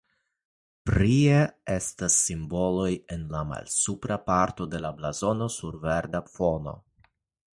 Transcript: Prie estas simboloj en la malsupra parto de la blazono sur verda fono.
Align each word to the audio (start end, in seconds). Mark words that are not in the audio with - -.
Prie 0.89 1.35
estas 1.73 2.15
simboloj 2.29 2.87
en 3.17 3.27
la 3.35 3.43
malsupra 3.51 4.17
parto 4.31 4.67
de 4.73 4.83
la 4.87 4.93
blazono 5.03 5.53
sur 5.59 5.81
verda 5.87 6.23
fono. 6.39 6.77